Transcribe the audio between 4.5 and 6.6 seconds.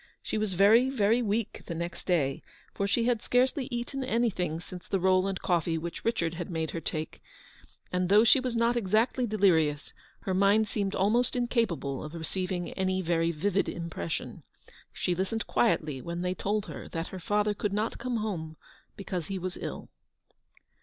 since the roll and coffee which Richard had